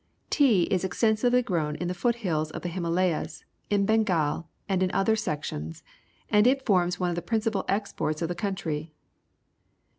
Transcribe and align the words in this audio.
Tea 0.31 0.63
is 0.63 0.83
extensivelj^ 0.83 1.45
grown 1.45 1.75
in 1.75 1.87
the 1.87 1.93
foot 1.93 2.15
hills 2.25 2.49
of 2.49 2.63
the 2.63 2.69
Him 2.69 2.81
alayas, 2.85 3.43
in 3.69 3.85
Bengal, 3.85 4.49
and 4.67 4.81
in 4.81 4.89
other 4.95 5.15
sections, 5.15 5.83
and 6.27 6.47
it 6.47 6.65
forms 6.65 6.99
one 6.99 7.11
of 7.11 7.15
the 7.15 7.21
principal 7.21 7.65
exports 7.69 8.23
of 8.23 8.27
the 8.27 8.33
country. 8.33 8.93